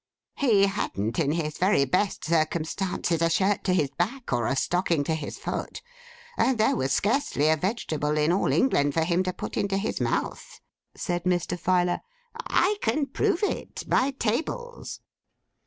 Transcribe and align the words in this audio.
'He 0.33 0.65
hadn't, 0.65 1.19
in 1.19 1.33
his 1.33 1.59
very 1.59 1.85
best 1.85 2.25
circumstances, 2.25 3.21
a 3.21 3.29
shirt 3.29 3.63
to 3.65 3.73
his 3.75 3.91
back, 3.91 4.33
or 4.33 4.47
a 4.47 4.55
stocking 4.55 5.03
to 5.03 5.13
his 5.13 5.37
foot; 5.37 5.83
and 6.39 6.57
there 6.57 6.75
was 6.75 6.91
scarcely 6.91 7.49
a 7.49 7.55
vegetable 7.55 8.17
in 8.17 8.31
all 8.31 8.51
England 8.51 8.95
for 8.95 9.03
him 9.03 9.21
to 9.21 9.31
put 9.31 9.57
into 9.57 9.77
his 9.77 10.01
mouth,' 10.01 10.59
said 10.95 11.25
Mr. 11.25 11.55
Filer. 11.55 12.01
'I 12.47 12.77
can 12.81 13.05
prove 13.05 13.43
it, 13.43 13.87
by 13.87 14.09
tables. 14.09 15.01